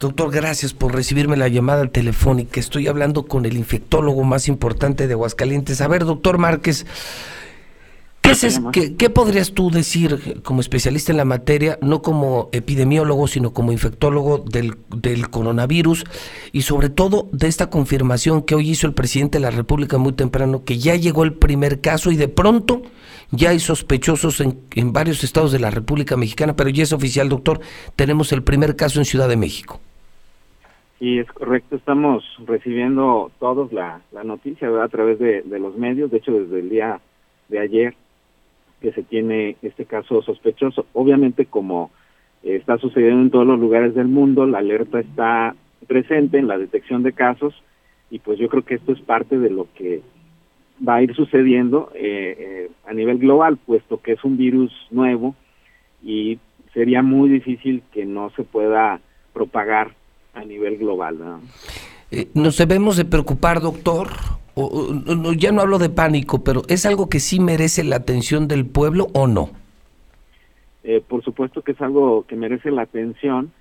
[0.00, 2.60] Doctor, gracias por recibirme la llamada telefónica.
[2.60, 5.80] Estoy hablando con el infectólogo más importante de Aguascalientes.
[5.80, 6.86] A ver, doctor Márquez,
[8.72, 14.38] ¿qué, podrías tú decir como especialista en la materia, no como epidemiólogo, sino como infectólogo
[14.38, 16.04] del, del coronavirus
[16.52, 20.12] y sobre todo de esta confirmación que hoy hizo el presidente de la República muy
[20.12, 22.82] temprano, que ya llegó el primer caso y de pronto
[23.32, 27.28] ya hay sospechosos en, en varios estados de la República Mexicana, pero ya es oficial,
[27.28, 27.58] doctor,
[27.96, 29.80] tenemos el primer caso en Ciudad de México.
[31.00, 36.18] Y es correcto, estamos recibiendo todos la, la noticia a través de, los medios, de
[36.18, 37.00] hecho desde el día
[37.48, 37.94] de ayer
[38.80, 40.86] que se tiene este caso sospechoso.
[40.92, 41.90] Obviamente como
[42.42, 45.54] está sucediendo en todos los lugares del mundo, la alerta está
[45.86, 47.54] presente en la detección de casos
[48.10, 50.02] y pues yo creo que esto es parte de lo que
[50.86, 55.34] va a ir sucediendo eh, eh, a nivel global, puesto que es un virus nuevo
[56.02, 56.38] y
[56.72, 59.00] sería muy difícil que no se pueda
[59.32, 59.97] propagar
[60.38, 61.18] a nivel global.
[61.18, 61.40] ¿no?
[62.10, 64.08] Eh, ¿Nos debemos de preocupar, doctor?
[64.54, 68.66] O, ya no hablo de pánico, pero ¿es algo que sí merece la atención del
[68.66, 69.50] pueblo o no?
[70.82, 73.52] Eh, por supuesto que es algo que merece la atención,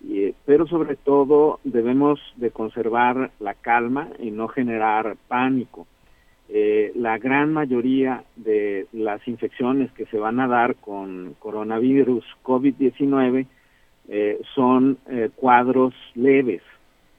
[0.00, 5.86] y, pero sobre todo debemos de conservar la calma y no generar pánico.
[6.48, 13.46] Eh, la gran mayoría de las infecciones que se van a dar con coronavirus COVID-19
[14.08, 16.62] eh, son eh, cuadros leves.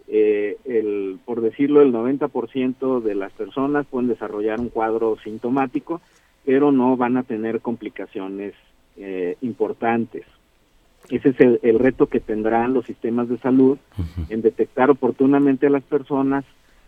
[0.08, 6.02] Eh, el, por decirlo, el 90% de las personas pueden desarrollar un cuadro sintomático,
[6.46, 8.54] pero no van a tener complicaciones
[9.42, 10.26] importantes.
[11.12, 13.78] Ese es el, reto que tendrán los sistemas de salud
[14.30, 16.44] en detectar oportunamente a las personas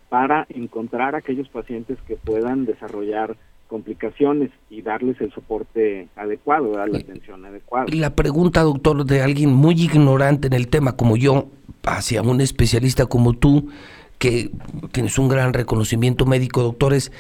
[0.10, 3.36] para encontrar aquellos pacientes que puedan desarrollar
[3.70, 7.86] complicaciones y darles el soporte adecuado, dar la atención adecuada.
[7.94, 11.48] La pregunta, doctor, de alguien muy ignorante en el tema como yo,
[11.84, 13.70] hacia un especialista como tú,
[14.18, 14.50] que
[14.92, 17.12] tienes un gran reconocimiento médico, doctores,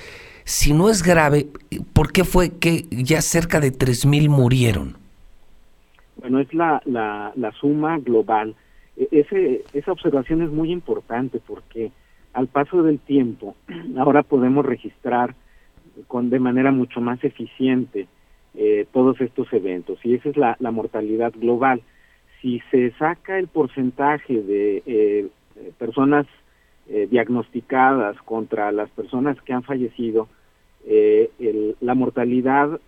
[0.44, 1.48] si no es grave,
[1.94, 4.98] ¿por qué fue que ya cerca de 3.000 murieron?
[6.18, 8.56] Bueno, es la, la, la suma global.
[8.98, 11.92] E, ese, esa observación es muy importante porque
[12.34, 13.56] al paso del tiempo,
[14.00, 15.36] ahora podemos registrar
[16.08, 18.08] con de manera mucho más eficiente
[18.56, 21.82] eh, todos estos eventos y esa es la, mortalidad global.
[22.42, 25.28] Si se saca el porcentaje de eh,
[25.78, 26.26] personas
[26.90, 30.28] eh, diagnosticadas contra las personas que han fallecido,
[30.88, 32.80] el, la mortalidad,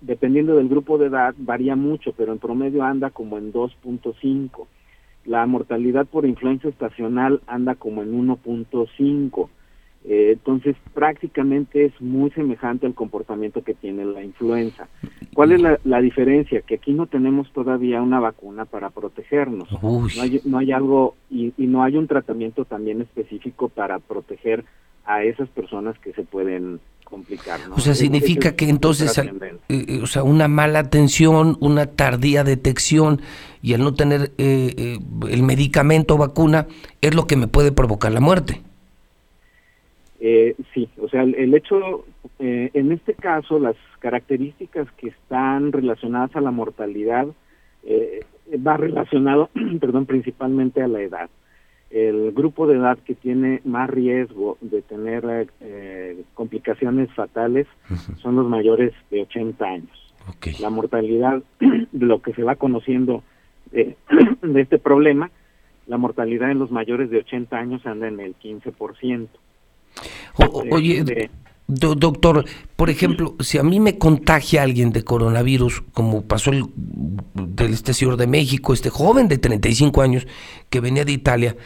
[0.00, 4.66] dependiendo del grupo de edad, varía mucho, pero en promedio anda como en 2.5.
[5.24, 9.48] La mortalidad por influencia estacional anda como en 1.5
[10.10, 14.88] eh, entonces, prácticamente es muy semejante al comportamiento que tiene la influenza.
[15.34, 16.62] ¿Cuál es la, diferencia?
[16.62, 19.68] Que aquí no tenemos todavía una vacuna para protegernos.
[19.82, 24.64] No hay, no hay, algo y, no hay un tratamiento también específico para proteger
[25.04, 27.60] a esas personas que se pueden complicar.
[27.76, 29.30] O sea, significa que entonces, eh,
[29.68, 33.20] eh, o sea, una mala atención, una tardía detección
[33.60, 36.66] y al no tener el medicamento o vacuna
[37.02, 38.62] es lo que me puede provocar la muerte.
[40.20, 42.04] Eh, sí, o sea, el, hecho,
[42.38, 47.28] eh, en este caso, las características que están relacionadas a la mortalidad
[47.84, 48.24] eh,
[48.66, 51.30] va relacionado, perdón, principalmente a la edad.
[51.90, 57.66] El grupo de edad que tiene más riesgo de tener eh, complicaciones fatales
[58.20, 60.14] son los mayores de 80 años.
[60.60, 61.42] La mortalidad,
[61.92, 63.22] lo que se va conociendo
[63.70, 63.96] de
[64.60, 65.30] este problema,
[65.86, 69.28] la mortalidad en los mayores de 80 años anda en el 15%
[70.70, 71.30] oye,
[71.68, 72.44] doctor,
[72.76, 76.64] por ejemplo, si a mí me contagia alguien de coronavirus, como pasó el,
[77.34, 80.26] del este señor de México, este joven de 35 años
[80.70, 81.56] que venía de Italia,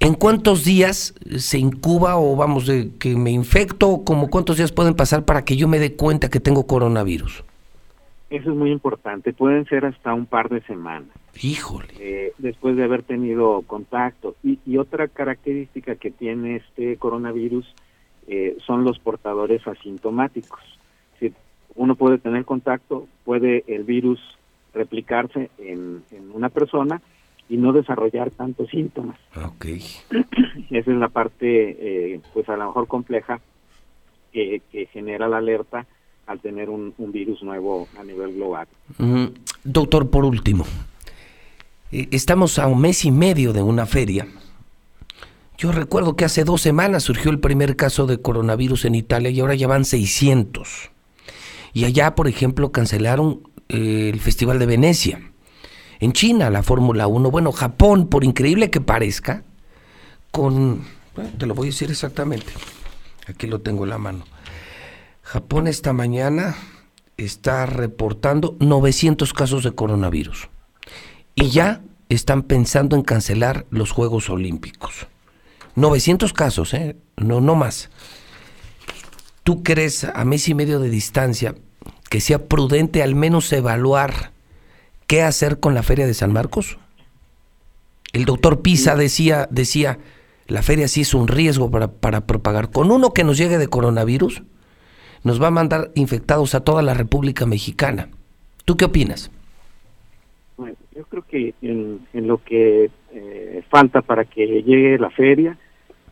[0.00, 4.94] ¿en cuántos días se incuba o vamos, de que me infecto, como cuántos días pueden
[4.94, 7.44] pasar para que yo me dé cuenta que tengo coronavirus?
[8.30, 11.10] Eso es muy importante, pueden ser hasta un par de semanas.
[11.40, 11.88] Híjole.
[12.00, 14.34] Eh, después de haber tenido contacto.
[14.42, 17.66] Y, y, otra característica que tiene este coronavirus
[18.28, 20.60] eh, son los portadores asintomáticos.
[21.18, 21.32] Si
[21.74, 24.20] uno puede tener contacto, puede el virus
[24.72, 27.00] replicarse en, una persona
[27.48, 29.18] y no desarrollar tantos síntomas.
[29.56, 29.82] Okay.
[30.70, 33.40] Esa es la parte, eh, pues a lo mejor compleja,
[34.32, 35.86] que genera la alerta
[36.26, 38.66] al tener un, virus nuevo a nivel global.
[39.62, 40.64] Doctor, por último,
[41.92, 44.26] eh, estamos a un mes y medio de una feria
[45.64, 49.40] yo recuerdo que hace dos semanas surgió el primer caso de coronavirus en Italia y
[49.40, 50.90] ahora ya van 600.
[51.72, 55.32] Y allá, por ejemplo, cancelaron eh, el Festival de Venecia.
[56.00, 57.30] en China la Fórmula 1.
[57.30, 59.42] Bueno, Japón, por increíble que parezca,
[60.30, 60.84] con...
[61.38, 62.52] te lo voy a decir exactamente.
[63.26, 64.26] Aquí lo tengo en la mano.
[65.22, 66.56] Japón esta mañana
[67.16, 70.50] está reportando 900 casos de coronavirus.
[71.34, 75.06] Y ya están pensando en cancelar los Juegos Olímpicos.
[75.76, 76.96] 900 casos, ¿eh?
[77.16, 77.90] No, no más.
[79.42, 81.54] ¿Tú crees a mes y medio de distancia
[82.08, 84.32] que sea prudente al menos evaluar
[85.06, 86.78] qué hacer con la feria de San Marcos?
[88.12, 89.98] El doctor Pisa decía, decía,
[90.46, 92.70] la feria sí es un riesgo para, para propagar.
[92.70, 94.42] Con uno que nos llegue de coronavirus,
[95.24, 98.08] nos va a mandar infectados a toda la República Mexicana.
[98.64, 99.30] ¿Tú qué opinas?
[100.94, 105.58] yo creo que en, lo que eh, falta para que llegue la feria,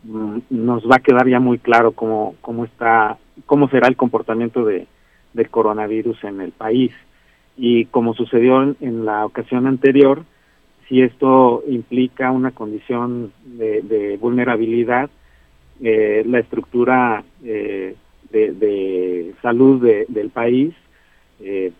[0.03, 4.87] nos va a quedar ya muy claro cómo, cómo está, cómo será el comportamiento de,
[5.33, 6.91] del coronavirus en el país.
[7.57, 10.23] Y como sucedió en, la ocasión anterior,
[10.87, 15.09] si esto implica una condición de, vulnerabilidad,
[15.81, 17.95] eh, la estructura eh,
[18.31, 20.73] de, salud del país
[21.39, 21.71] eh,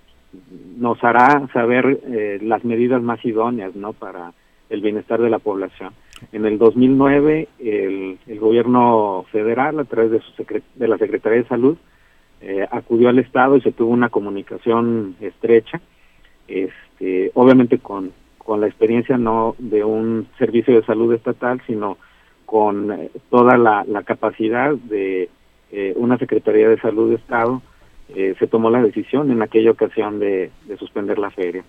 [0.77, 4.33] nos hará saber eh, las medidas más idóneas no para
[4.69, 5.93] el bienestar de la población.
[6.31, 11.47] En el 2009 el, el gobierno federal a través de, su de la Secretaría de
[11.47, 11.77] Salud
[12.41, 15.79] eh, acudió al Estado y se tuvo una comunicación estrecha,
[16.47, 21.97] este, obviamente con, con la experiencia no de un servicio de salud estatal, sino
[22.45, 25.29] con eh, toda la, la capacidad de
[25.71, 27.61] eh, una Secretaría de Salud de Estado,
[28.13, 31.63] se tomó la decisión en aquella ocasión de, suspender la feria.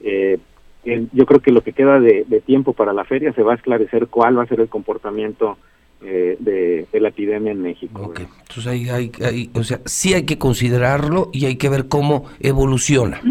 [0.00, 0.38] Eh,
[0.84, 4.08] yo creo que lo que queda de, tiempo para la feria se va a esclarecer
[4.08, 5.56] cuál va a ser el comportamiento
[6.00, 8.12] de, la epidemia en México.
[8.16, 13.20] Entonces hay, hay, o sea, sí hay que considerarlo y hay que ver cómo evoluciona.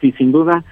[0.00, 0.62] Sí, sin duda,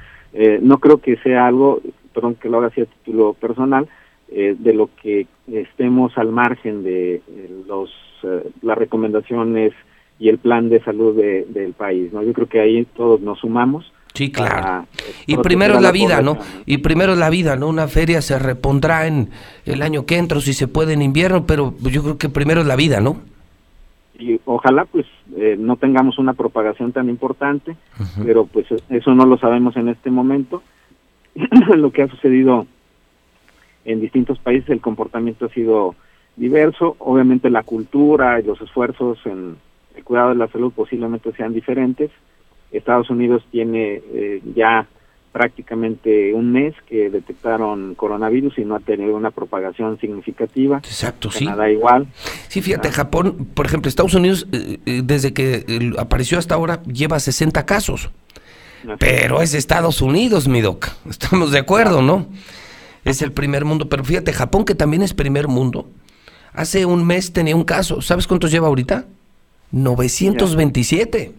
[0.61, 1.81] no creo que sea algo,
[2.12, 3.88] perdón que lo haga así a título personal,
[4.29, 7.23] de lo que estemos al margen de
[7.67, 7.88] los
[8.25, 9.73] eh, las recomendaciones
[10.19, 12.12] y el plan de salud del país.
[12.12, 12.23] ¿no?
[12.23, 13.93] Yo creo que ahí todos nos sumamos.
[14.14, 14.87] Sí, claro.
[15.26, 16.37] Y primero la, vida, ¿no?
[16.67, 17.69] Y primero la vida, ¿no?
[17.69, 19.31] Una feria se repondrá en
[19.64, 22.67] el año que entra, si se puede en invierno, pero yo creo que primero es
[22.67, 23.23] la vida, ¿no?
[24.19, 25.06] Y ojalá pues
[25.37, 27.75] eh, no tengamos una propagación tan importante,
[28.23, 30.62] pero pues eso no lo sabemos en este momento.
[31.76, 32.67] lo que ha sucedido
[33.85, 35.94] en distintos países, el comportamiento ha sido
[36.37, 36.97] diverso.
[36.99, 39.56] Obviamente la cultura y los esfuerzos en
[39.97, 42.11] el cuidado de la salud posiblemente sean diferentes.
[42.72, 44.86] Estados Unidos tiene eh, ya
[45.32, 50.78] prácticamente un mes que detectaron coronavirus y no ha tenido una propagación significativa.
[50.78, 51.46] Exacto, sí.
[51.46, 52.06] Nada igual.
[52.48, 52.92] Sí, fíjate, ah.
[52.92, 58.10] Japón, por ejemplo, Estados Unidos, eh, eh, desde que apareció hasta ahora, lleva 60 casos.
[58.98, 60.88] Pero es Estados Unidos, mi doc.
[61.08, 62.26] Estamos de acuerdo, ¿no?
[63.04, 63.88] Es el primer mundo.
[63.88, 65.88] Pero fíjate, Japón, que también es primer mundo,
[66.54, 68.02] Hace un mes tenía un caso.
[68.02, 69.06] ¿Sabes cuántos lleva ahorita?
[69.70, 71.32] 927.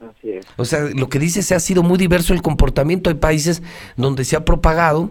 [0.00, 0.46] Así es.
[0.56, 3.10] O sea, lo que dice se ha sido muy diverso el comportamiento.
[3.10, 3.62] Hay países
[3.96, 5.10] donde se ha propagado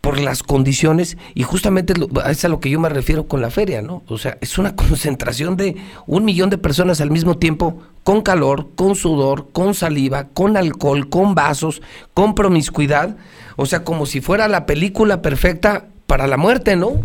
[0.00, 1.92] por las condiciones y justamente
[2.28, 4.02] es a lo que yo me refiero con la feria, ¿no?
[4.08, 5.76] O sea, es una concentración de
[6.06, 11.08] un millón de personas al mismo tiempo con calor, con sudor, con saliva, con alcohol,
[11.08, 11.82] con vasos,
[12.14, 13.16] con promiscuidad,
[13.56, 17.04] o sea, como si fuera la película perfecta para la muerte, ¿no?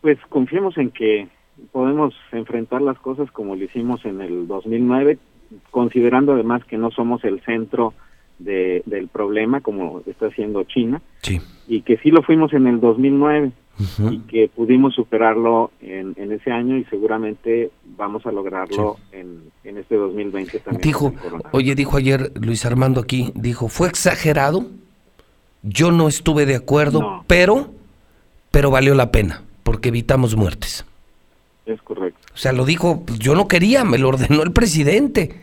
[0.00, 1.28] pues confiemos en que
[1.72, 5.18] podemos enfrentar las cosas como lo hicimos en el 2009,
[5.70, 7.94] considerando además que no somos el centro
[8.38, 11.00] de, del problema como está haciendo China,
[11.68, 13.52] y que sí lo fuimos en el 2009
[14.10, 19.78] y que pudimos superarlo en, en, ese año y seguramente vamos a lograrlo en, en
[19.78, 20.82] este 2020 también.
[20.82, 21.14] Dijo,
[21.52, 24.66] oye, dijo ayer Luis Armando aquí, dijo, fue exagerado,
[25.62, 27.70] yo no estuve de acuerdo, pero,
[28.50, 30.84] pero valió la pena porque evitamos muertes.
[31.70, 32.18] Es correcto.
[32.34, 35.36] O sea, lo dijo, pues, yo no quería, me lo ordenó el presidente,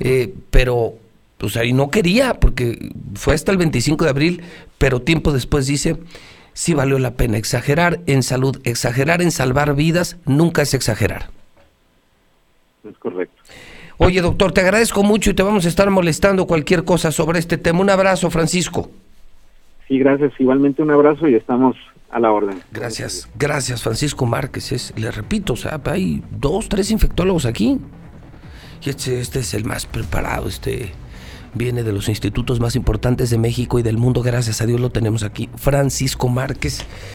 [0.00, 0.94] eh, pero,
[1.36, 4.42] pues ahí no quería, porque fue hasta el 25 de abril,
[4.78, 5.98] pero tiempo después dice,
[6.54, 11.28] sí valió la pena exagerar en salud, exagerar en salvar vidas, nunca es exagerar.
[12.88, 13.36] Es correcto.
[13.98, 17.58] Oye, doctor, te agradezco mucho y te vamos a estar molestando cualquier cosa sobre este
[17.58, 17.80] tema.
[17.80, 18.90] Un abrazo, Francisco.
[19.86, 20.32] Sí, gracias.
[20.38, 21.76] Igualmente un abrazo y estamos
[22.10, 22.62] a la orden.
[22.72, 24.72] Gracias, gracias Francisco Márquez.
[24.72, 27.78] Es, le repito, o hay dos, tres infectólogos aquí.
[28.84, 30.92] Este, este es el más preparado, este
[31.54, 34.90] viene de los institutos más importantes de México y del mundo, gracias a Dios lo
[34.90, 35.48] tenemos aquí.
[35.56, 36.84] Francisco Márquez.